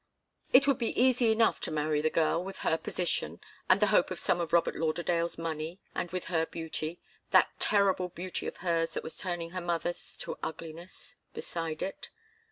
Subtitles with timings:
[0.51, 4.09] It would be easy enough to marry the girl, with her position, and the hope
[4.09, 8.95] of some of Robert Lauderdale's money, and with her beauty that terrible beauty of hers
[8.95, 12.09] that was turning her mother's to ugliness beside it.